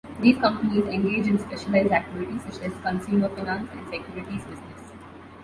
These 0.19 0.39
companies 0.39 0.87
engage 0.87 1.27
in 1.27 1.37
specialized 1.37 1.91
activities, 1.91 2.41
such 2.41 2.59
as 2.63 2.73
consumer 2.81 3.29
finance 3.35 3.69
and 3.71 3.87
securities 3.87 4.43
business. 4.45 4.91